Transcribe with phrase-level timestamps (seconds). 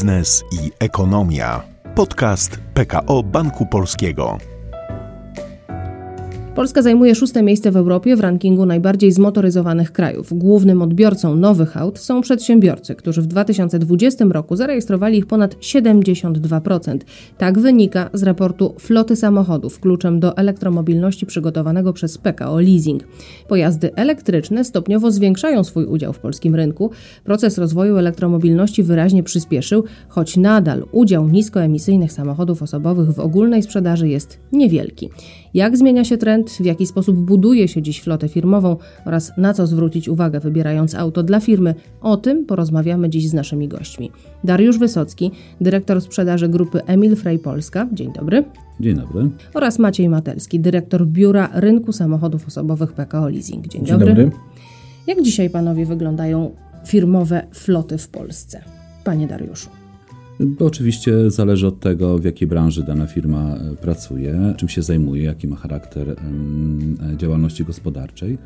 [0.00, 1.62] biznes i ekonomia.
[1.94, 4.59] Podcast PKO Banku Polskiego.
[6.60, 10.38] Polska zajmuje szóste miejsce w Europie w rankingu najbardziej zmotoryzowanych krajów.
[10.38, 16.98] Głównym odbiorcą nowych aut są przedsiębiorcy, którzy w 2020 roku zarejestrowali ich ponad 72%.
[17.38, 23.02] Tak wynika z raportu Floty Samochodów, kluczem do elektromobilności przygotowanego przez PKO Leasing.
[23.48, 26.90] Pojazdy elektryczne stopniowo zwiększają swój udział w polskim rynku.
[27.24, 34.38] Proces rozwoju elektromobilności wyraźnie przyspieszył, choć nadal udział niskoemisyjnych samochodów osobowych w ogólnej sprzedaży jest
[34.52, 35.10] niewielki.
[35.54, 39.66] Jak zmienia się trend, w jaki sposób buduje się dziś flotę firmową oraz na co
[39.66, 44.10] zwrócić uwagę wybierając auto dla firmy, o tym porozmawiamy dziś z naszymi gośćmi.
[44.44, 47.88] Dariusz Wysocki, dyrektor sprzedaży grupy Emil Frey Polska.
[47.92, 48.44] Dzień dobry.
[48.80, 49.30] Dzień dobry.
[49.54, 53.68] Oraz Maciej Matelski, dyrektor Biura Rynku Samochodów Osobowych PKO Leasing.
[53.68, 54.14] Dzień, Dzień dobry.
[54.14, 54.30] dobry.
[55.06, 56.50] Jak dzisiaj panowie wyglądają
[56.86, 58.60] firmowe floty w Polsce?
[59.04, 59.79] Panie Dariuszu.
[60.60, 65.48] Oczywiście zależy od tego, w jakiej branży dana firma e, pracuje, czym się zajmuje, jaki
[65.48, 66.16] ma charakter
[67.16, 68.38] działalności gospodarczej.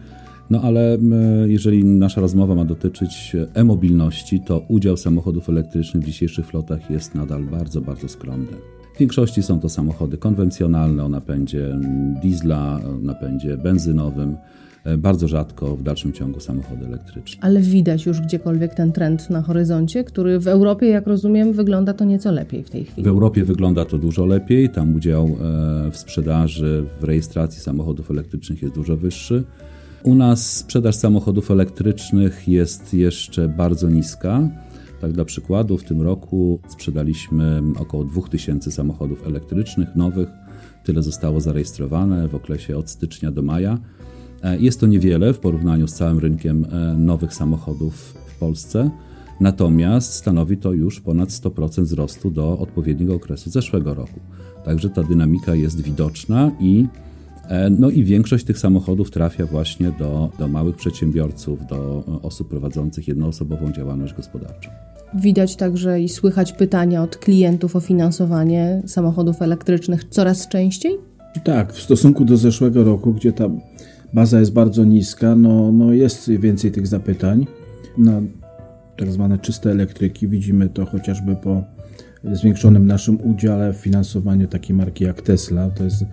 [0.51, 0.99] No ale
[1.47, 7.45] jeżeli nasza rozmowa ma dotyczyć e-mobilności, to udział samochodów elektrycznych w dzisiejszych flotach jest nadal
[7.45, 8.57] bardzo, bardzo skromny.
[8.95, 11.79] W większości są to samochody konwencjonalne o napędzie
[12.23, 14.37] diesla, napędzie benzynowym.
[14.85, 17.43] E, bardzo rzadko w dalszym ciągu samochody elektryczne.
[17.43, 22.05] Ale widać już gdziekolwiek ten trend na horyzoncie, który w Europie, jak rozumiem, wygląda to
[22.05, 23.05] nieco lepiej w tej chwili.
[23.05, 24.71] W Europie wygląda to dużo lepiej.
[24.71, 29.45] Tam udział e, w sprzedaży, w rejestracji samochodów elektrycznych jest dużo wyższy.
[30.03, 34.49] U nas sprzedaż samochodów elektrycznych jest jeszcze bardzo niska.
[35.01, 40.29] Tak dla przykładu, w tym roku sprzedaliśmy około 2000 samochodów elektrycznych, nowych.
[40.85, 43.79] Tyle zostało zarejestrowane w okresie od stycznia do maja.
[44.45, 48.91] E, jest to niewiele w porównaniu z całym rynkiem e, nowych samochodów w Polsce,
[49.41, 54.21] natomiast stanowi to już ponad 100% wzrostu do odpowiedniego okresu zeszłego roku.
[54.65, 56.87] Także ta dynamika jest widoczna i,
[57.49, 63.09] e, no i większość tych samochodów trafia właśnie do, do małych przedsiębiorców, do osób prowadzących
[63.09, 64.71] jednoosobową działalność gospodarczą.
[65.15, 70.99] Widać także i słychać pytania od klientów o finansowanie samochodów elektrycznych coraz częściej?
[71.45, 73.49] Tak, w stosunku do zeszłego roku, gdzie ta
[74.15, 77.47] baza jest bardzo niska, no, no jest więcej tych zapytań
[77.99, 78.23] na
[78.97, 80.29] tak zwane czyste elektryki.
[80.29, 81.65] Widzimy to chociażby po
[82.33, 85.71] zwiększonym naszym udziale w finansowaniu takiej marki jak Tesla.
[85.71, 86.05] To jest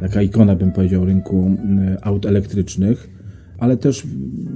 [0.00, 1.56] taka ikona, bym powiedział, rynku
[1.94, 3.10] y, aut elektrycznych,
[3.58, 4.06] ale też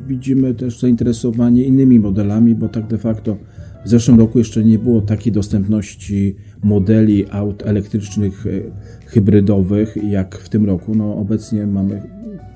[0.07, 3.37] widzimy też zainteresowanie innymi modelami, bo tak de facto
[3.89, 8.71] w zeszłym roku jeszcze nie było takiej dostępności modeli aut elektrycznych y,
[9.07, 10.95] hybrydowych jak w tym roku.
[10.95, 12.03] No, obecnie mamy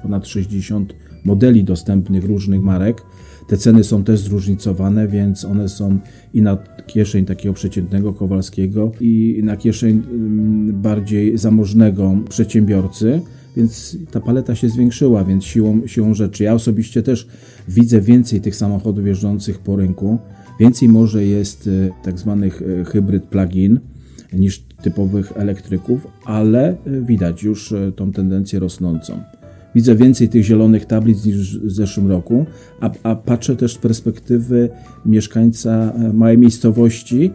[0.02, 0.94] ponad 60
[1.24, 3.02] modeli dostępnych różnych marek.
[3.48, 5.98] Te ceny są też zróżnicowane, więc one są
[6.34, 13.20] i na kieszeń takiego przeciętnego Kowalskiego, i na kieszeń mm, bardziej zamożnego przedsiębiorcy.
[13.56, 16.44] Więc ta paleta się zwiększyła, więc siłą, siłą rzeczy.
[16.44, 17.26] Ja osobiście też
[17.68, 20.18] widzę więcej tych samochodów jeżdżących po rynku.
[20.60, 23.80] Więcej może jest e, tak zwanych e, hybryd plug-in
[24.32, 29.20] niż typowych elektryków, ale e, widać już tą tendencję rosnącą.
[29.74, 32.46] Widzę więcej tych zielonych tablic niż w zeszłym roku,
[32.80, 34.68] a, a patrzę też z perspektywy
[35.06, 37.30] mieszkańca małej miejscowości,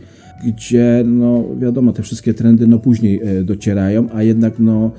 [0.47, 4.91] gdzie no wiadomo, te wszystkie trendy no później docierają, a jednak no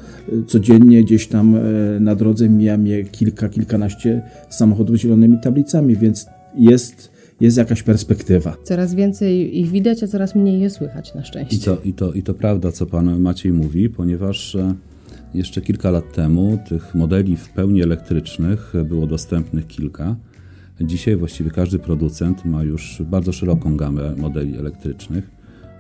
[0.47, 1.57] codziennie gdzieś tam
[2.01, 8.57] na drodze mija mnie kilka, kilkanaście samochodów z zielonymi tablicami, więc jest jest jakaś perspektywa.
[8.63, 11.57] Coraz więcej ich widać, a coraz mniej je słychać na szczęście.
[11.57, 14.57] I to, i to, i to prawda, co pan Maciej mówi, ponieważ
[15.35, 20.17] jeszcze kilka lat temu tych modeli w pełni elektrycznych było dostępnych kilka.
[20.81, 25.31] Dzisiaj właściwie każdy producent ma już bardzo szeroką gamę modeli elektrycznych.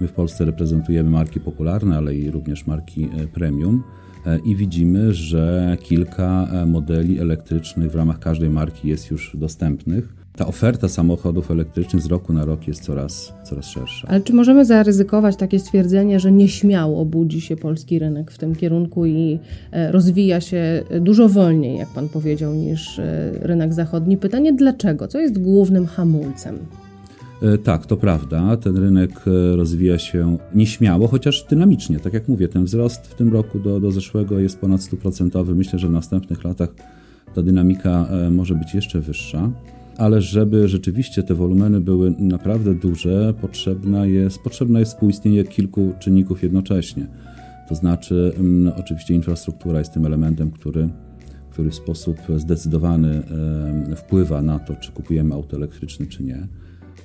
[0.00, 3.82] My w Polsce reprezentujemy marki popularne, ale i również marki e, premium
[4.26, 10.17] e, i widzimy, że kilka e, modeli elektrycznych w ramach każdej marki jest już dostępnych
[10.38, 14.08] ta oferta samochodów elektrycznych z roku na rok jest coraz, coraz szersza.
[14.08, 19.06] Ale czy możemy zaryzykować takie stwierdzenie, że nieśmiało budzi się polski rynek w tym kierunku
[19.06, 19.38] i
[19.72, 24.16] e, rozwija się dużo wolniej, jak pan powiedział, niż e, rynek zachodni?
[24.16, 25.08] Pytanie dlaczego?
[25.08, 26.58] Co jest głównym hamulcem?
[27.42, 28.56] E, tak, to prawda.
[28.56, 29.10] Ten rynek
[29.56, 32.00] rozwija się nieśmiało, chociaż dynamicznie.
[32.00, 35.54] Tak jak mówię, ten wzrost w tym roku do, do zeszłego jest ponad 100%.
[35.54, 36.68] Myślę, że w następnych latach
[37.34, 39.50] ta dynamika może być jeszcze wyższa
[39.98, 46.42] ale żeby rzeczywiście te wolumeny były naprawdę duże, potrzebna jest, potrzebne jest współistnienie kilku czynników
[46.42, 47.06] jednocześnie.
[47.68, 50.88] To znaczy, mm, oczywiście infrastruktura jest tym elementem, który,
[51.50, 53.22] który w sposób zdecydowany
[53.96, 56.46] wpływa na to, czy kupujemy auto elektryczne, czy nie.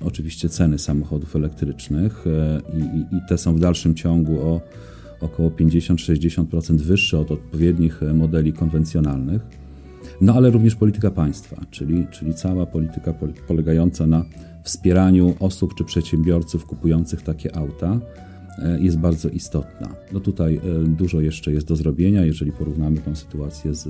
[0.01, 2.25] oczywiście ceny samochodów elektrycznych
[2.73, 4.61] i, i, i te są w dalszym ciągu o
[5.21, 9.62] około 50-60% wyższe od odpowiednich modeli konwencjonalnych.
[10.21, 13.13] No ale również polityka państwa, czyli, czyli cała polityka
[13.47, 14.25] polegająca na
[14.63, 17.99] wspieraniu osób czy przedsiębiorców kupujących takie auta
[18.59, 19.89] e, jest bardzo istotna.
[20.13, 23.87] No tutaj e, dużo jeszcze jest do zrobienia, jeżeli porównamy tę sytuację z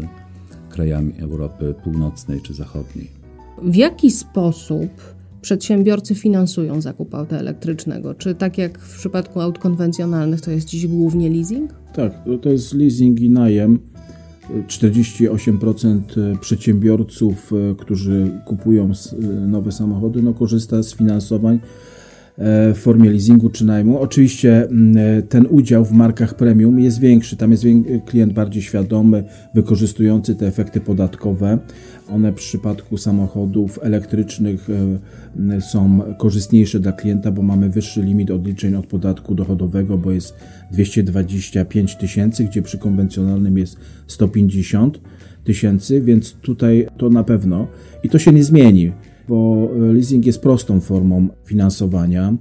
[0.69, 3.07] krajami Europy Północnej czy Zachodniej.
[3.61, 4.89] W jaki sposób
[5.41, 8.13] przedsiębiorcy finansują zakup auta elektrycznego?
[8.13, 11.73] Czy tak jak w przypadku aut konwencjonalnych to jest dziś głównie leasing?
[11.95, 13.79] Tak, to jest leasing i najem.
[14.67, 18.91] 48% przedsiębiorców, e, którzy kupują
[19.47, 21.55] nowe samochody, no, korzysta z finansowań.
[21.55, 21.59] E,
[22.37, 23.99] w formie leasingu czy najmu.
[23.99, 27.65] Oczywiście mm, e, ten udział w markach premium jest większy, tam jest
[28.05, 31.59] klient bardziej świadomy, wykorzystujący te efekty podatkowe.
[32.09, 34.67] One w przypadku samochodów elektrycznych
[35.49, 40.35] e, są korzystniejsze dla klienta, bo mamy wyższy limit odliczeń od podatku dochodowego, bo jest
[40.71, 43.77] 225 tysięcy, gdzie przy konwencjonalnym jest
[44.07, 45.01] 150
[45.43, 47.67] tysięcy, więc tutaj to na pewno
[48.03, 48.91] i to się nie zmieni
[49.27, 52.33] bo e, leasing jest prostą formą finansowania.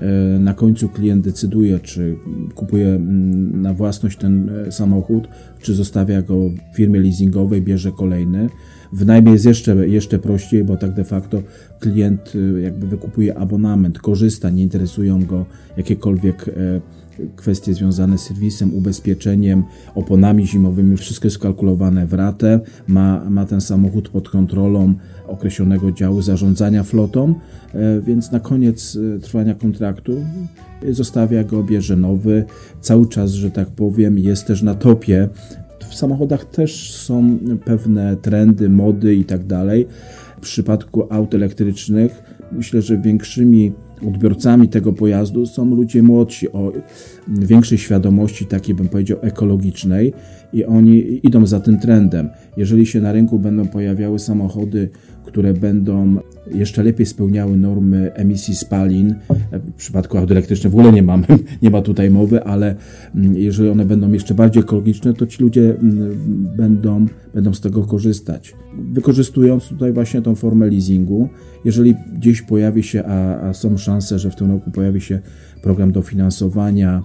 [0.00, 2.16] E, na końcu klient decyduje, czy
[2.54, 5.28] kupuje mm, na własność ten e, samochód,
[5.62, 6.34] czy zostawia go
[6.72, 8.48] w firmie leasingowej, bierze kolejny.
[8.92, 11.42] W najmie jest jeszcze, jeszcze prościej, bo tak de facto
[11.80, 12.32] klient
[12.62, 15.46] jakby wykupuje abonament, korzysta, nie interesują go
[15.76, 16.50] jakiekolwiek
[17.36, 19.64] kwestie związane z serwisem, ubezpieczeniem,
[19.94, 24.94] oponami zimowymi, wszystko jest kalkulowane w ratę, ma, ma ten samochód pod kontrolą
[25.26, 27.34] określonego działu zarządzania flotą,
[27.74, 30.12] e, więc na koniec e, trwania kontraktu
[30.88, 32.44] zostawia go, bierze nowy,
[32.80, 35.28] cały czas, że tak powiem, jest też na topie.
[35.90, 39.86] W samochodach też są pewne trendy, mody i tak dalej.
[40.36, 42.22] W przypadku aut elektrycznych
[42.52, 43.72] myślę, że większymi
[44.08, 46.72] odbiorcami tego pojazdu są ludzie młodsi o
[47.28, 50.12] większej świadomości, takiej bym powiedział ekologicznej
[50.52, 52.28] i oni idą za tym trendem.
[52.56, 54.90] Jeżeli się na rynku będą pojawiały samochody,
[55.24, 59.14] które będą jeszcze lepiej spełniały normy emisji spalin,
[59.52, 61.26] w przypadku aut elektrycznych w ogóle nie mamy,
[61.62, 62.74] nie ma tutaj mowy, ale
[63.14, 66.18] mm, jeżeli one będą jeszcze bardziej ekologiczne, to ci ludzie mm,
[66.56, 68.54] będą, będą z tego korzystać.
[68.92, 71.28] Wykorzystując tutaj właśnie tą formę leasingu,
[71.64, 75.20] jeżeli gdzieś pojawi się, a, a są szanse, że w tym roku pojawi się
[75.62, 77.02] program dofinansowania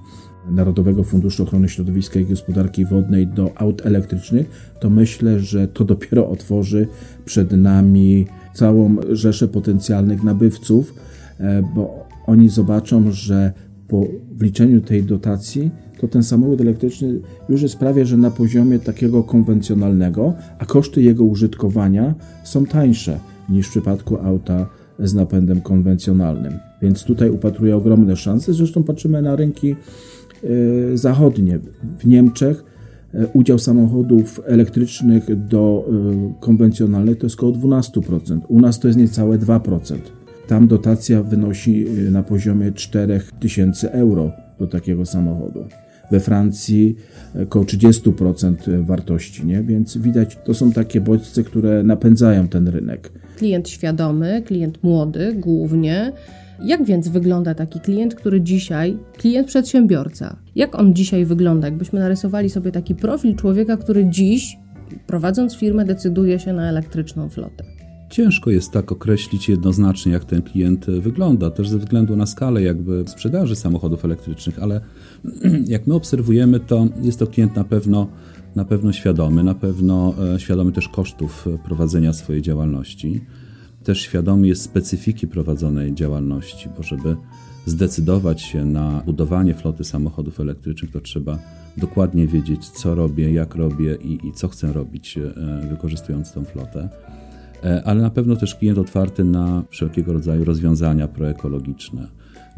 [0.52, 6.30] Narodowego Funduszu Ochrony Środowiska i Gospodarki Wodnej do aut elektrycznych, to myślę, że to dopiero
[6.30, 6.88] otworzy
[7.26, 10.94] przed nami całą rzeszę potencjalnych nabywców,
[11.40, 13.54] e, bo oni zobaczą, że
[13.88, 17.20] po wliczeniu tej dotacji to ten samochód elektryczny
[17.50, 23.20] już jest prawie że na poziomie takiego konwencjonalnego, a koszty jego użytkowania są tańsze
[23.50, 24.70] niż w przypadku auta
[25.00, 26.54] z napędem konwencjonalnym.
[26.82, 28.54] Więc tutaj upatruję ogromne szanse.
[28.54, 29.76] Zresztą patrzymy na rynki
[30.94, 31.60] zachodnie.
[32.00, 32.64] W Niemczech
[33.14, 38.40] e, udział samochodów elektrycznych do e, konwencjonalnych to jest około 12%.
[38.48, 39.98] U nas to jest niecałe 2%.
[40.48, 45.66] Tam dotacja wynosi na poziomie 4000 euro do takiego samochodu
[46.12, 46.96] we Francji
[47.44, 49.64] około 30% wartości, nie?
[49.64, 53.12] więc widać, to są takie bodźce, które napędzają ten rynek.
[53.38, 56.12] Klient świadomy, klient młody głównie.
[56.64, 61.68] Jak więc wygląda taki klient, który dzisiaj, klient przedsiębiorca, jak on dzisiaj wygląda?
[61.68, 64.58] Jakbyśmy narysowali sobie taki profil człowieka, który dziś,
[65.08, 67.64] prowadząc firmę, decyduje się na elektryczną flotę.
[68.10, 73.04] Ciężko jest tak określić jednoznacznie, jak ten klient wygląda, też ze względu na skalę jakby
[73.08, 74.82] sprzedaży samochodów elektrycznych, ale
[75.68, 78.08] jak my obserwujemy, to jest to klient na pewno,
[78.56, 83.22] na pewno świadomy, na pewno e, świadomy też kosztów prowadzenia swojej działalności,
[83.86, 87.16] też świadomy jest specyfiki prowadzonej działalności, bo żeby
[87.66, 91.40] zdecydować się na budowanie floty samochodów elektrycznych, to trzeba
[91.78, 96.90] dokładnie wiedzieć, co robię, jak robię i, i co chcę robić, e, wykorzystując tą flotę.
[97.64, 102.08] E, ale na pewno też klient otwarty na wszelkiego rodzaju rozwiązania proekologiczne,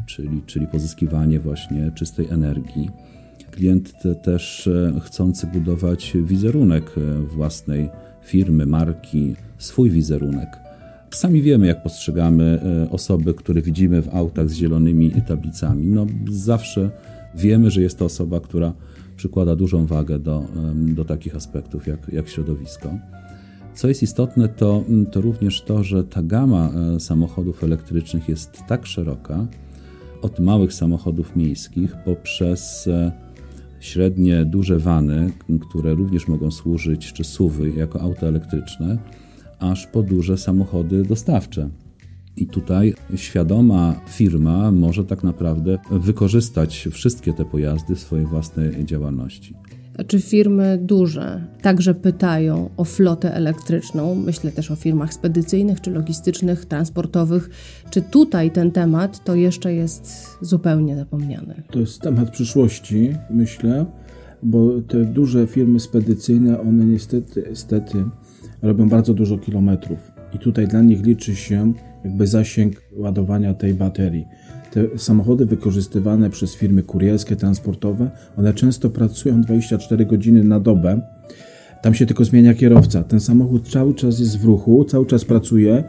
[0.06, 2.90] czyli, czyli pozyskiwanie właśnie czystej energii.
[3.50, 3.92] Klient
[4.22, 6.94] też e, chcący budować wizerunek
[7.34, 7.88] własnej
[8.22, 10.67] firmy, marki, swój wizerunek.
[11.10, 12.60] Sami wiemy, jak postrzegamy
[12.90, 15.86] osoby, które widzimy w autach z zielonymi tablicami.
[15.86, 16.90] No, zawsze
[17.34, 18.72] wiemy, że jest to osoba, która
[19.16, 22.90] przykłada dużą wagę do, do takich aspektów jak, jak środowisko.
[23.74, 28.86] Co jest istotne, to, to również to, że ta gama e, samochodów elektrycznych jest tak
[28.86, 29.46] szeroka,
[30.22, 33.12] od małych samochodów miejskich poprzez e,
[33.80, 35.32] średnie, duże wany,
[35.68, 38.98] które również mogą służyć, czy suwy jako auta elektryczne,
[39.58, 41.68] aż po duże samochody dostawcze.
[42.36, 49.54] I tutaj świadoma firma może tak naprawdę wykorzystać wszystkie te pojazdy w swojej własnej działalności.
[49.98, 54.14] A czy firmy duże także pytają o flotę elektryczną?
[54.14, 57.50] Myślę też o firmach spedycyjnych czy logistycznych, transportowych.
[57.90, 61.62] Czy tutaj ten temat to jeszcze jest zupełnie zapomniany?
[61.70, 63.86] To jest temat przyszłości, myślę,
[64.42, 68.04] bo te duże firmy spedycyjne, one niestety, niestety
[68.62, 70.12] robią bardzo dużo kilometrów.
[70.34, 71.72] I tutaj dla nich liczy się
[72.04, 74.26] jakby zasięg ładowania tej baterii.
[74.70, 81.00] Te samochody wykorzystywane przez firmy kurierskie, transportowe, one często pracują 24 godziny na dobę.
[81.82, 83.04] Tam się tylko zmienia kierowca.
[83.04, 85.84] Ten samochód cały czas jest w ruchu, cały czas pracuje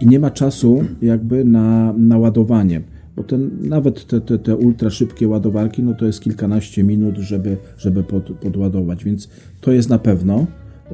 [0.00, 2.80] i nie ma czasu jakby na, na ładowanie.
[3.16, 7.56] Bo ten, nawet te, te, te ultra szybkie ładowarki, no to jest kilkanaście minut, żeby,
[7.78, 9.04] żeby pod, podładować.
[9.04, 9.28] Więc
[9.60, 10.46] to jest na pewno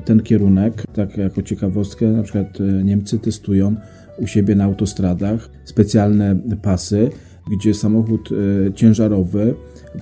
[0.04, 0.84] ten kierunek.
[0.94, 3.76] Tak jako ciekawostkę, na przykład e, Niemcy testują
[4.18, 7.10] u siebie na autostradach specjalne pasy,
[7.52, 9.54] gdzie samochód e, ciężarowy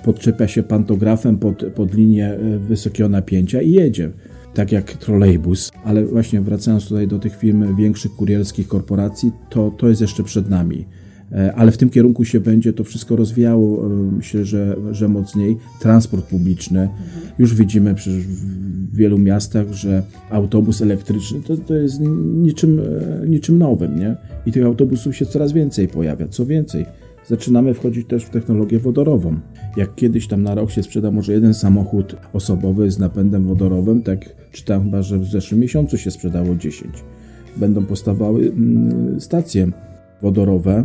[0.05, 4.11] podczepia się pantografem pod, pod linię e, wysokiego napięcia i jedzie.
[4.55, 9.89] Tak jak trolejbus, ale właśnie wracając tutaj do tych firm większych kurierskich korporacji, to, to
[9.89, 10.87] jest jeszcze przed nami.
[11.33, 15.57] E, ale w tym kierunku się będzie to wszystko rozwijało, myślę, że, że mocniej.
[15.81, 16.89] Transport publiczny.
[17.39, 22.01] Już widzimy przecież w wielu miastach, że autobus elektryczny to, to jest
[22.35, 22.81] niczym,
[23.27, 24.17] niczym nowym, nie?
[24.47, 26.29] I tych autobusów się coraz więcej pojawia.
[26.29, 26.87] Co więcej,
[27.27, 29.39] zaczynamy wchodzić też w technologię wodorową.
[29.77, 34.51] Jak kiedyś tam na rok się sprzeda może jeden samochód osobowy z napędem wodorowym, tak
[34.53, 36.95] czytam chyba, że w zeszłym miesiącu się sprzedało 10.
[37.57, 39.71] Będą powstawały mm, stacje
[40.23, 40.85] wodorowe.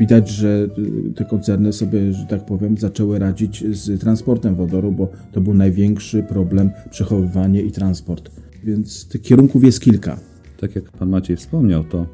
[0.00, 0.68] Widać, że
[1.08, 5.54] y, te koncerny sobie, że tak powiem, zaczęły radzić z transportem wodoru, bo to był
[5.54, 8.30] największy problem przechowywanie i transport.
[8.64, 10.18] Więc tych kierunków jest kilka.
[10.60, 12.06] Tak jak pan Maciej wspomniał, to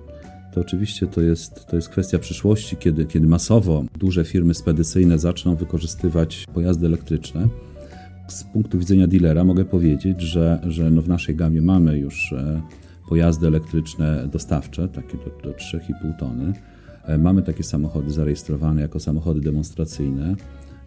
[0.58, 5.56] to oczywiście to jest, to jest kwestia przyszłości, kiedy, kiedy masowo duże firmy spedycyjne zaczną
[5.56, 7.48] wykorzystywać pojazdy elektryczne.
[8.28, 12.62] Z punktu widzenia dealera mogę powiedzieć, że, że no w naszej gamie mamy już e,
[13.08, 16.52] pojazdy elektryczne dostawcze, takie do, do 3,5 tony.
[17.08, 20.34] E, mamy takie samochody zarejestrowane jako samochody demonstracyjne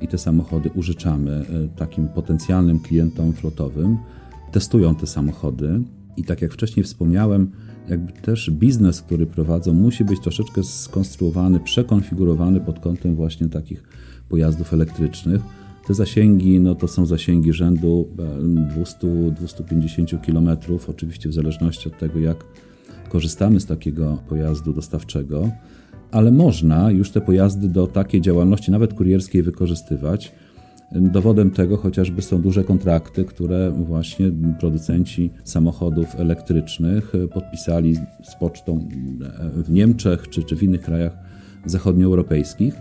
[0.01, 3.97] i te samochody użyczamy e, takim potencjalnym klientom flotowym.
[4.51, 5.81] Testują te samochody
[6.17, 7.51] i tak jak wcześniej wspomniałem,
[7.89, 13.83] jakby też biznes, który prowadzą, musi być troszeczkę skonstruowany, przekonfigurowany pod kątem właśnie takich
[14.29, 15.41] pojazdów elektrycznych.
[15.87, 18.07] Te zasięgi, no to są zasięgi rzędu
[18.77, 22.45] 200-250 km, oczywiście w zależności od tego, jak
[23.09, 25.49] korzystamy z takiego pojazdu dostawczego,
[26.11, 30.31] ale można już te pojazdy do takiej działalności, nawet kurierskiej, wykorzystywać.
[30.91, 38.87] Dowodem tego chociażby są duże kontrakty, które właśnie producenci samochodów elektrycznych podpisali z pocztą
[39.55, 41.17] w Niemczech czy, czy w innych krajach
[41.65, 42.75] zachodnioeuropejskich,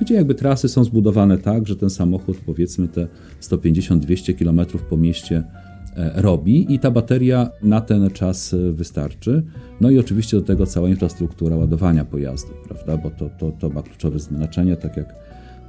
[0.00, 3.06] gdzie jakby trasy są zbudowane tak, że ten samochód powiedzmy te
[3.40, 9.42] 150-200 km po mieście e, robi i ta bateria na ten czas wystarczy.
[9.80, 13.82] No i oczywiście do tego cała infrastruktura ładowania pojazdu, prawda, bo to, to, to ma
[13.82, 15.14] kluczowe znaczenie, tak jak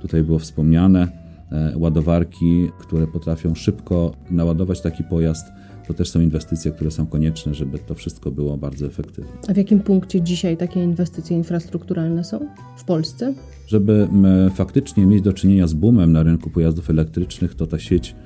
[0.01, 5.45] tutaj było wspomniane E, ładowarki, które potrafią szybko naładować taki pojazd.
[5.87, 9.31] To też są inwestycje, które są konieczne, żeby to wszystko było bardzo efektywne.
[9.47, 12.39] A w jakim punkcie dzisiaj takie inwestycje infrastrukturalne są
[12.77, 13.33] w Polsce?
[13.67, 14.07] Żeby
[14.55, 18.22] faktycznie mieć do czynienia z boomem na rynku pojazdów elektrycznych, to ta sieć e,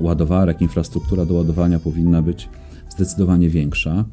[0.00, 2.48] ładowarek, infrastruktura do ładowania powinna być
[2.88, 4.04] zdecydowanie większa.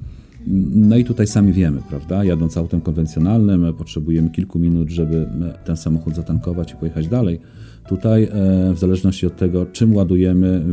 [0.76, 2.24] No i tutaj sami wiemy, prawda?
[2.24, 5.28] Jadąc autem konwencjonalnym, potrzebujemy kilku minut, żeby
[5.66, 7.40] ten samochód zatankować i pojechać dalej.
[7.88, 8.30] Tutaj, e,
[8.74, 10.66] w zależności od tego, czym ładujemy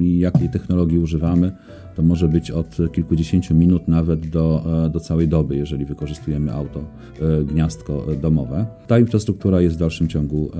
[0.00, 1.52] i jakiej technologii używamy,
[1.94, 6.84] to może być od kilkudziesięciu minut nawet do, e, do całej doby, jeżeli wykorzystujemy auto,
[7.20, 8.66] e, gniazdko domowe.
[8.86, 10.50] Ta infrastruktura jest w dalszym ciągu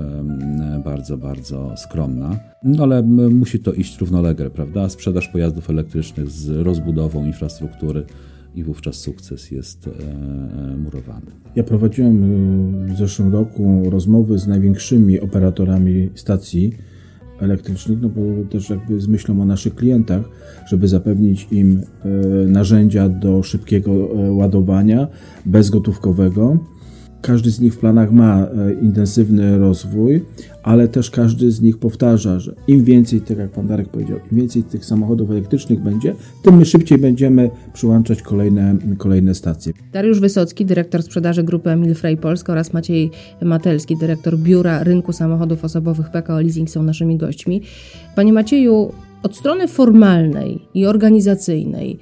[0.85, 4.89] bardzo, bardzo skromna, no ale musi to iść równolegle, prawda?
[4.89, 8.05] Sprzedaż pojazdów elektrycznych z rozbudową infrastruktury
[8.55, 11.31] i wówczas sukces jest e, e, murowany.
[11.55, 16.73] Ja prowadziłem e, w zeszłym roku rozmowy z największymi operatorami stacji
[17.43, 20.23] elektrycznych, no bo też jakby z myślą o naszych klientach,
[20.67, 21.81] żeby zapewnić im
[22.47, 23.91] narzędzia do szybkiego
[24.29, 25.07] ładowania
[25.45, 26.57] bezgotówkowego
[27.23, 30.25] każdy z nich w planach ma e, intensywny rozwój,
[30.63, 34.37] ale też każdy z nich powtarza, że im więcej, tak jak pan Darek powiedział, im
[34.37, 39.73] więcej tych samochodów elektrycznych będzie, tym my szybciej będziemy przyłączać kolejne, kolejne stacje.
[39.93, 43.11] Dariusz Wysocki, dyrektor sprzedaży grupy Emil Frey Polska oraz Maciej
[43.41, 47.61] Matelski, dyrektor Biura Rynku Samochodów Osobowych PKO Leasing są naszymi gośćmi.
[48.15, 48.91] Panie Macieju,
[49.23, 51.99] od strony formalnej i organizacyjnej,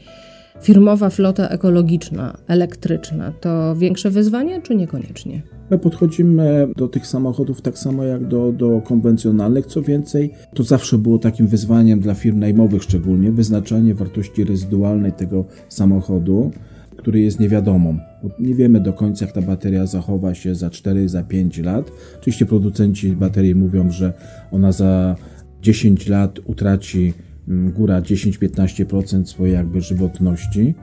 [0.62, 5.42] firmowa flota ekologiczna, elektryczna to większe wyzwanie, czy niekoniecznie?
[5.70, 9.66] My podchodzimy do tych samochodów tak samo jak do, do konwencjonalnych.
[9.66, 15.46] Co więcej, to zawsze było takim wyzwaniem dla firm najmowych, szczególnie wyznaczanie wartości rezydualnej tego
[15.70, 16.52] samochodu,
[16.98, 17.98] który jest niewiadomą.
[18.40, 21.92] Nie wiemy do końca, jak ta bateria zachowa się za 4, za 5 lat.
[22.20, 24.14] Oczywiście producenci baterii mówią, że
[24.52, 25.16] ona za
[25.62, 27.14] 10 lat utraci
[27.48, 30.76] góra 10-15% swojej jakby żywotności.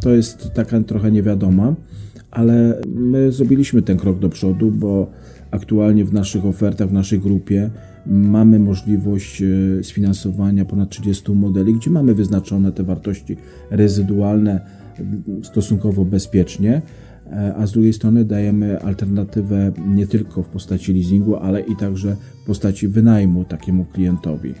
[0.00, 1.74] To jest taka trochę niewiadoma
[2.30, 5.10] ale my zrobiliśmy ten krok do przodu, bo
[5.50, 7.70] aktualnie w naszych ofertach, w naszej grupie
[8.06, 9.46] mamy możliwość e,
[9.84, 13.36] sfinansowania ponad 30 modeli, gdzie mamy wyznaczone te wartości
[13.70, 14.60] rezydualne
[15.42, 16.82] stosunkowo bezpiecznie,
[17.26, 22.16] e, a z drugiej strony dajemy alternatywę nie tylko w postaci leasingu, ale i także
[22.42, 24.54] w postaci wynajmu takiemu klientowi.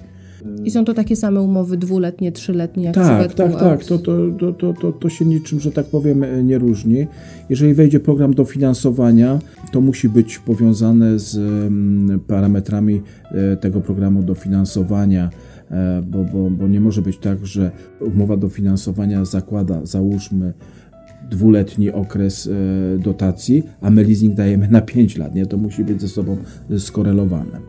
[0.64, 3.84] I są to takie same umowy dwuletnie, trzyletnie, jak tak, tak, tak.
[3.84, 7.06] To, to, to, to, to się niczym, że tak powiem, nie różni.
[7.50, 9.38] Jeżeli wejdzie program dofinansowania,
[9.72, 15.30] to musi być powiązane z mm, parametrami e, tego programu dofinansowania.
[15.70, 20.52] E, bo, bo, bo nie może być tak, że umowa dofinansowania zakłada, załóżmy,
[21.30, 25.34] dwuletni okres e, dotacji, a my leasing dajemy na 5 lat.
[25.34, 25.46] Nie?
[25.46, 26.36] To musi być ze sobą
[26.78, 27.60] skorelowane.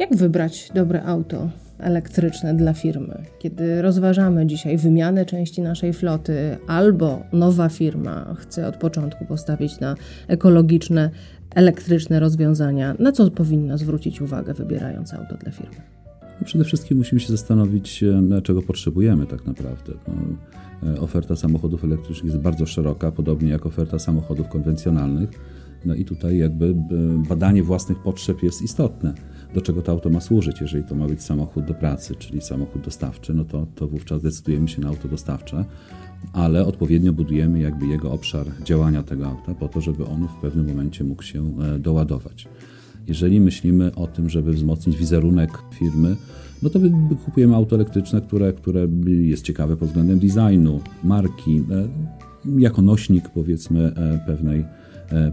[0.00, 1.48] Jak wybrać dobre auto?
[1.78, 3.22] Elektryczne dla firmy.
[3.38, 9.94] Kiedy rozważamy dzisiaj wymianę części naszej floty, albo nowa firma chce od początku postawić na
[10.28, 11.10] ekologiczne,
[11.54, 15.76] elektryczne rozwiązania, na co powinna zwrócić uwagę, wybierając auto dla firmy?
[16.40, 19.92] No przede wszystkim musimy się zastanowić, e, czego potrzebujemy tak naprawdę.
[20.82, 25.30] E, oferta samochodów elektrycznych jest bardzo szeroka, podobnie jak oferta samochodów konwencjonalnych.
[25.84, 26.74] No i tutaj jakby e,
[27.28, 29.14] badanie własnych potrzeb jest istotne
[29.56, 30.60] do czego to auto ma służyć.
[30.60, 34.68] Jeżeli to ma być samochód do pracy, czyli samochód dostawczy, no to, to wówczas decydujemy
[34.68, 35.64] się na auto dostawcze,
[36.32, 40.66] ale odpowiednio budujemy jakby jego obszar działania tego auta po to, żeby on w pewnym
[40.68, 42.48] momencie mógł się e, doładować.
[43.06, 46.16] Jeżeli myślimy o tym, żeby wzmocnić wizerunek firmy,
[46.62, 46.78] no to
[47.24, 51.88] kupujemy auto elektryczne, które, które jest ciekawe pod względem designu, marki, e,
[52.60, 54.64] jako nośnik powiedzmy e, pewnej,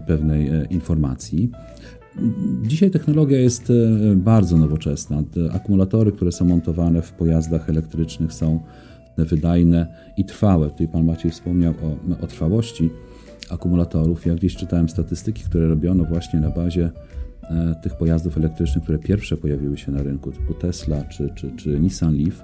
[0.06, 1.50] pewnej informacji.
[2.62, 3.74] Dzisiaj technologia jest e,
[4.16, 5.22] bardzo nowoczesna.
[5.22, 8.60] Te akumulatory, które są montowane w pojazdach elektrycznych są
[9.16, 10.70] wydajne i trwałe.
[10.70, 12.90] Tutaj Pan Maciej wspomniał o, o trwałości
[13.50, 14.26] akumulatorów.
[14.26, 16.90] Ja gdzieś czytałem statystyki, które robiono właśnie na bazie
[17.42, 21.80] e, tych pojazdów elektrycznych, które pierwsze pojawiły się na rynku, typu Tesla czy, czy, czy
[21.80, 22.42] Nissan Leaf.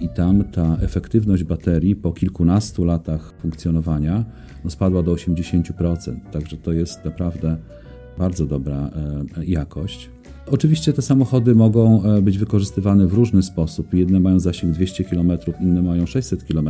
[0.00, 4.24] I tam ta efektywność baterii po kilkunastu latach funkcjonowania
[4.64, 6.16] no, spadła do 80%.
[6.32, 7.56] Także to jest naprawdę
[8.18, 8.90] bardzo dobra
[9.38, 10.10] e, jakość.
[10.50, 13.94] Oczywiście te samochody mogą e, być wykorzystywane w różny sposób.
[13.94, 16.68] Jedne mają zasięg 200 km, inne mają 600 km.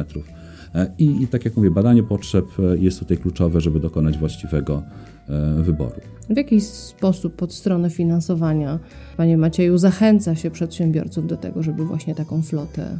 [0.74, 2.44] E, I, I, tak jak mówię, badanie potrzeb
[2.78, 4.82] jest tutaj kluczowe, żeby dokonać właściwego
[5.62, 6.00] wyboru.
[6.30, 8.78] W jaki sposób pod stronę finansowania,
[9.16, 12.98] Panie Macieju, zachęca się przedsiębiorców do tego, żeby właśnie taką flotę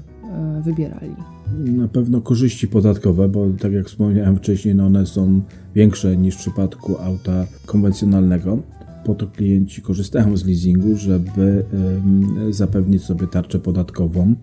[0.65, 1.15] wybierali?
[1.55, 5.43] Na pewno korzyści podatkowe, bo tak jak wspomniałem wcześniej, no one są
[5.75, 8.59] większe niż w przypadku auta konwencjonalnego.
[9.05, 11.65] Po to klienci korzystają z leasingu, żeby
[12.51, 14.35] zapewnić sobie tarczę podatkową.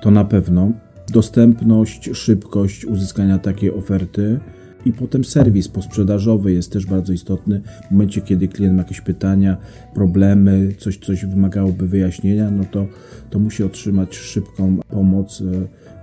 [0.00, 0.72] To na pewno
[1.12, 4.40] dostępność, szybkość uzyskania takiej oferty
[4.84, 7.60] i potem serwis posprzedażowy jest też bardzo istotny.
[7.88, 9.56] W momencie, kiedy klient ma jakieś pytania,
[9.94, 12.86] problemy, coś, coś wymagałoby wyjaśnienia, no to,
[13.30, 15.44] to musi otrzymać szybką pomoc e,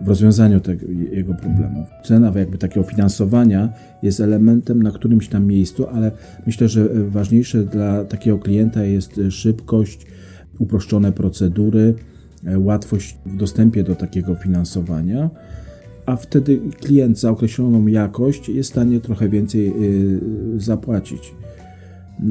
[0.06, 1.86] w rozwiązaniu tego, jego problemu.
[2.04, 3.70] Cena jakby takiego finansowania
[4.04, 6.12] jest elementem na którymś tam miejscu, ale
[6.46, 10.06] myślę, że ważniejsze dla takiego klienta jest szybkość,
[10.60, 11.94] uproszczone procedury,
[12.46, 15.30] e, łatwość w dostępie do takiego finansowania
[16.08, 20.20] a wtedy klient za określoną jakość jest w stanie trochę więcej y,
[20.58, 21.36] zapłacić.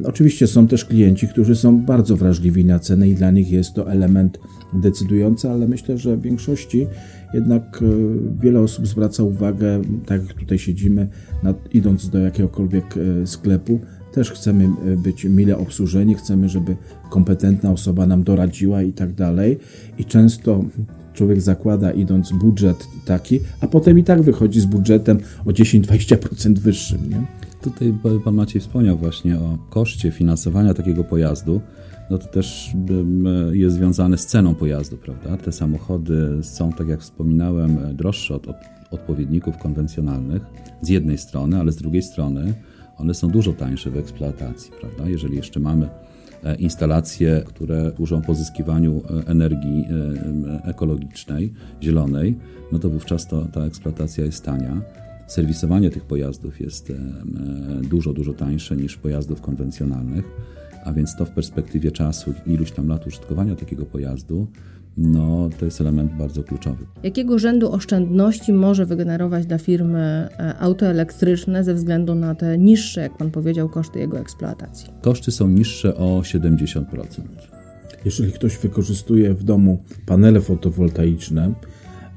[0.04, 3.90] Oczywiście są też klienci, którzy są bardzo wrażliwi na cenę i dla nich jest to
[3.90, 4.38] element
[4.72, 6.86] decydujący, ale myślę, że w większości
[7.34, 7.86] jednak y,
[8.40, 11.08] wiele osób zwraca uwagę, tak jak tutaj siedzimy,
[11.72, 13.80] idąc do jakiegokolwiek y, sklepu,
[14.12, 16.76] też chcemy być mile obsłużeni, chcemy, żeby
[17.10, 19.58] kompetentna osoba nam doradziła i tak dalej.
[19.98, 20.64] I często
[21.16, 27.10] człowiek zakłada idąc budżet taki, a potem i tak wychodzi z budżetem o 10-20% wyższym.
[27.10, 27.26] Nie?
[27.62, 31.60] Tutaj pan Maciej wspomniał właśnie o koszcie finansowania takiego pojazdu.
[32.10, 32.70] No to też
[33.52, 35.36] jest związane z ceną pojazdu, prawda?
[35.36, 38.56] Te samochody są, tak jak wspominałem, droższe od, od
[38.90, 40.42] odpowiedników konwencjonalnych
[40.82, 42.54] z jednej strony, ale z drugiej strony
[42.96, 45.08] one są dużo tańsze w eksploatacji, prawda?
[45.08, 45.88] Jeżeli jeszcze mamy
[46.58, 49.84] instalacje, które służą pozyskiwaniu energii
[50.64, 52.38] ekologicznej, zielonej,
[52.72, 54.82] no to wówczas to, ta eksploatacja jest tania.
[55.26, 56.92] Serwisowanie tych pojazdów jest
[57.90, 60.24] dużo, dużo tańsze niż pojazdów konwencjonalnych,
[60.84, 64.46] a więc to w perspektywie czasu, iluś tam lat użytkowania takiego pojazdu,
[64.96, 66.86] no to jest element bardzo kluczowy.
[67.02, 73.00] Jakiego rzędu oszczędności może wygenerować dla firmy e, auto elektryczne ze względu na te niższe,
[73.00, 74.88] jak Pan powiedział, koszty jego eksploatacji?
[75.02, 76.84] Koszty są niższe o 70%.
[78.04, 81.52] Jeżeli ktoś wykorzystuje w domu panele fotowoltaiczne,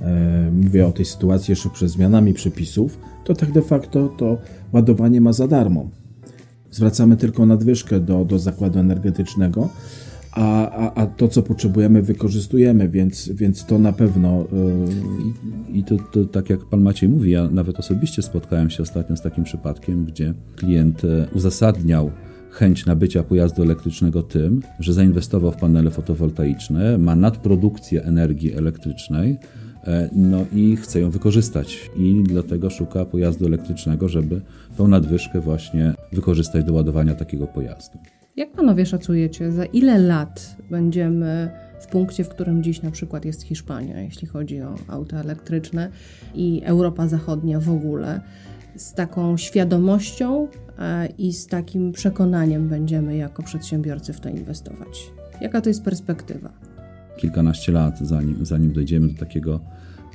[0.01, 4.37] e, mówię o tej sytuacji jeszcze przed zmianami przepisów, to tak de facto to
[4.73, 5.89] ładowanie ma za darmo.
[6.71, 9.69] Zwracamy tylko nadwyżkę do, do zakładu energetycznego,
[10.31, 14.47] a, a, a to, co potrzebujemy, wykorzystujemy, więc, więc to na pewno.
[15.69, 15.73] Yy...
[15.73, 19.21] I, to, to, tak jak pan Maciej mówi, ja nawet osobiście spotkałem się ostatnio z
[19.21, 22.11] takim przypadkiem, gdzie klient e, uzasadniał
[22.51, 29.37] chęć nabycia pojazdu elektrycznego tym, że zainwestował w panele fotowoltaiczne, ma nadprodukcję energii elektrycznej,
[29.83, 34.41] e, no i chce ją wykorzystać i dlatego szuka pojazdu elektrycznego, żeby
[34.77, 37.97] tą nadwyżkę właśnie wykorzystać do ładowania takiego pojazdu.
[38.37, 43.41] Jak panowie szacujecie, za ile lat będziemy w punkcie, w którym dziś na przykład jest
[43.43, 45.89] Hiszpania, jeśli chodzi o auta elektryczne
[46.35, 48.21] i Europa Zachodnia w ogóle,
[48.75, 50.47] z taką świadomością
[50.79, 55.11] e, i z takim przekonaniem będziemy jako przedsiębiorcy w to inwestować?
[55.41, 56.49] Jaka to jest perspektywa?
[57.17, 59.59] Kilkanaście lat, zanim, zanim dojdziemy do takiego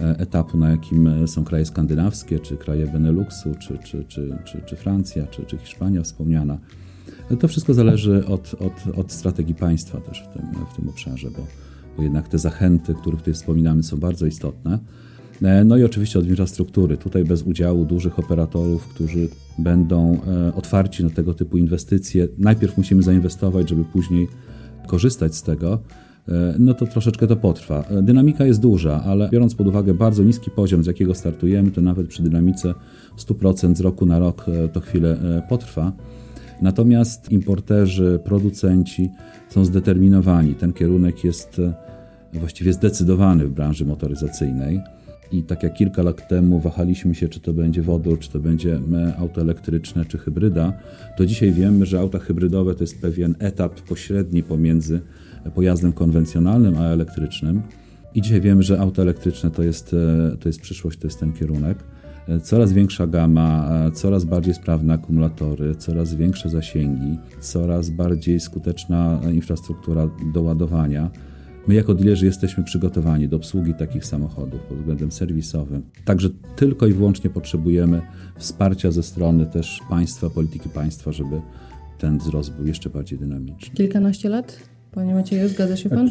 [0.00, 4.30] e, etapu, na jakim e, są kraje skandynawskie, czy kraje Beneluxu, czy, czy, czy,
[4.66, 6.58] czy, Francja, czy, czy Hiszpania wspomniana
[7.40, 11.46] to wszystko zależy od, od, od strategii państwa też w tym, w tym obszarze, bo,
[11.96, 14.78] bo jednak te zachęty, których tutaj wspominamy, są bardzo istotne.
[15.42, 16.96] E, no i oczywiście od infrastruktury.
[16.96, 23.02] Tutaj bez udziału dużych operatorów, którzy będą e, otwarci na tego typu inwestycje, najpierw musimy
[23.02, 24.28] zainwestować, żeby później
[24.86, 25.78] korzystać z tego.
[26.28, 27.84] E, no to troszeczkę to potrwa.
[28.02, 32.06] Dynamika jest duża, ale biorąc pod uwagę bardzo niski poziom, z jakiego startujemy, to nawet
[32.08, 32.74] przy dynamice
[33.18, 35.92] 100% z roku na rok to chwilę potrwa.
[36.62, 39.10] Natomiast importerzy, producenci
[39.48, 40.54] są zdeterminowani.
[40.54, 44.80] Ten kierunek jest e, właściwie zdecydowany w branży motoryzacyjnej.
[45.32, 48.80] I tak jak kilka lat temu wahaliśmy się, czy to będzie wodór, czy to będzie
[49.18, 50.72] auto elektryczne, czy hybryda,
[51.16, 55.00] to dzisiaj wiemy, że auta hybrydowe to jest pewien etap pośredni pomiędzy
[55.54, 57.62] pojazdem konwencjonalnym a elektrycznym.
[58.14, 61.32] I dzisiaj wiemy, że auto elektryczne to jest, e, to jest przyszłość, to jest ten
[61.32, 61.78] kierunek
[62.42, 70.42] coraz większa gama, coraz bardziej sprawne akumulatory, coraz większe zasięgi, coraz bardziej skuteczna infrastruktura do
[70.42, 71.10] ładowania.
[71.68, 75.82] My jako dealerzy jesteśmy przygotowani do obsługi takich samochodów pod względem serwisowym.
[76.04, 78.02] Także tylko i wyłącznie potrzebujemy
[78.38, 81.40] wsparcia ze strony też państwa, polityki państwa, żeby
[81.98, 83.74] ten wzrost był jeszcze bardziej dynamiczny.
[83.74, 86.10] Kilkanaście lat Panie Macieju, zgadza się Pan?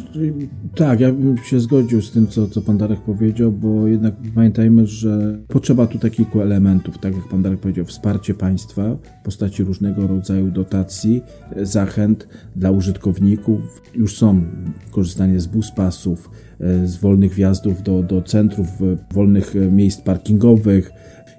[0.74, 4.86] Tak, ja bym się zgodził z tym, co, co Pan Darek powiedział, bo jednak pamiętajmy,
[4.86, 10.06] że potrzeba tu kilku elementów, tak jak Pan Darek powiedział, wsparcie państwa w postaci różnego
[10.06, 11.22] rodzaju dotacji,
[11.62, 13.82] zachęt dla użytkowników.
[13.94, 14.42] Już są
[14.90, 18.68] korzystanie z buspasów, e, z wolnych wjazdów do, do centrów,
[19.14, 20.92] wolnych e, miejsc parkingowych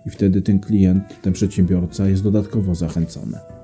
[0.05, 3.55] i wtedy ten klient, ten przedsiębiorca jest dodatkowo zachęcony.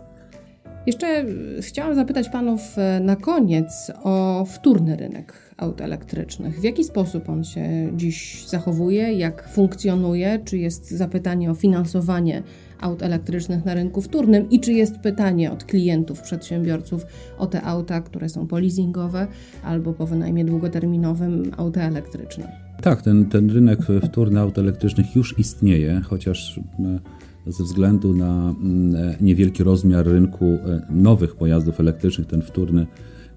[0.86, 1.26] Jeszcze
[1.62, 6.60] chciałam zapytać Panów e, na koniec o wtórny rynek aut elektrycznych.
[6.60, 10.40] W jaki sposób on się dziś zachowuje, jak funkcjonuje?
[10.46, 12.44] Czy jest zapytanie o finansowanie
[12.80, 17.06] aut elektrycznych na rynku wtórnym i czy jest pytanie od klientów, przedsiębiorców
[17.38, 19.28] o te auta, które są polizingowe
[19.64, 22.52] albo po wynajmie długoterminowym auta elektryczne?
[22.82, 27.00] Tak, ten, ten rynek wtórny aut elektrycznych już istnieje, chociaż e,
[27.48, 32.88] ze względu na mm, e, niewielki rozmiar rynku e, nowych pojazdów elektrycznych, ten wtórny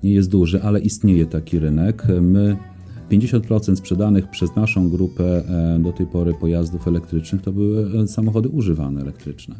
[0.03, 2.07] nie jest duży, ale istnieje taki rynek.
[2.21, 2.57] My
[3.11, 9.01] 50% sprzedanych przez naszą grupę e, do tej pory pojazdów elektrycznych to były samochody używane
[9.01, 9.55] elektryczne.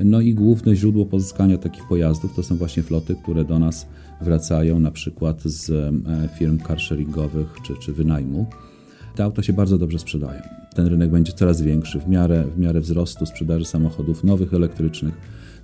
[0.00, 3.86] No i główne źródło pozyskania takich pojazdów to są właśnie floty, które do nas
[4.20, 5.94] wracają na przykład z
[6.38, 8.46] firm carsharingowych czy, czy wynajmu.
[9.14, 12.80] Te auta się bardzo dobrze sprzedają ten rynek będzie coraz większy w miarę, w miarę
[12.80, 15.14] wzrostu sprzedaży samochodów nowych elektrycznych.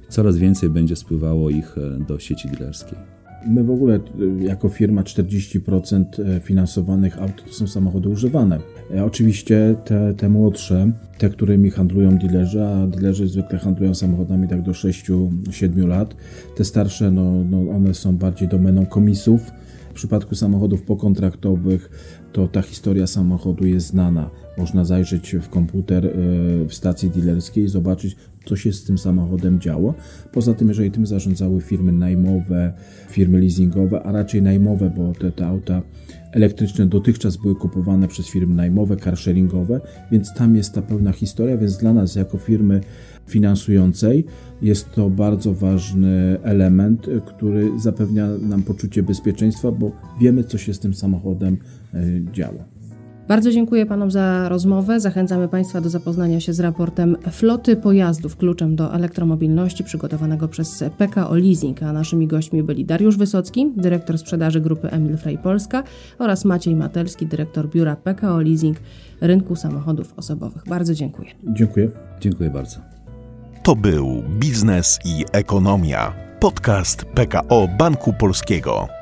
[0.09, 2.99] Coraz więcej będzie spływało ich e, do sieci dealerskiej.
[3.47, 6.05] My w ogóle e, jako firma 40%
[6.37, 8.59] e, finansowanych aut to są samochody używane.
[9.05, 14.73] Oczywiście te, te młodsze, te, którymi handlują dealerzy, a dealerzy zwykle handlują samochodami tak do
[14.73, 16.17] 6-7 lat.
[16.57, 19.41] Te starsze, no, no one są bardziej domeną komisów
[19.93, 21.91] W przypadku samochodów pokontraktowych
[22.33, 24.31] to ta historia samochodu jest znana.
[24.59, 26.11] Można zajrzeć w komputer e,
[26.69, 29.95] w stacji dealerskiej i zobaczyć, co się z tym samochodem działo.
[30.33, 32.73] Poza tym, jeżeli tym zarządzały firmy najmowe,
[33.11, 35.83] firmy leasingowe, a raczej najmowe, bo te, te auta
[36.33, 39.81] elektryczne dotychczas były kupowane przez firmy najmowe, carsharingowe,
[40.13, 42.81] więc tam jest ta pełna historia, więc dla nas jako firmy
[43.27, 44.25] finansującej
[44.63, 50.79] jest to bardzo ważny element, który zapewnia nam poczucie bezpieczeństwa, bo wiemy, co się z
[50.79, 51.57] tym samochodem
[51.95, 52.73] e, działo.
[53.29, 55.01] Bardzo dziękuję Panom za rozmowę.
[55.01, 61.35] Zachęcamy Państwa do zapoznania się z raportem Floty Pojazdów Kluczem do Elektromobilności przygotowanego przez PKO
[61.35, 65.83] Leasing, a naszymi gośćmi byli Dariusz Wysocki, dyrektor sprzedaży grupy Emil Frey Polska
[66.19, 68.77] oraz Maciej Matelski, dyrektor biura PKO Leasing
[69.21, 70.63] rynku samochodów osobowych.
[70.69, 71.31] Bardzo dziękuję.
[71.45, 71.91] Dziękuję.
[72.21, 72.92] Dziękuję bardzo.
[73.63, 76.15] To był Biznes i Ekonomia.
[76.41, 79.02] Podcast PKO Banku Polskiego.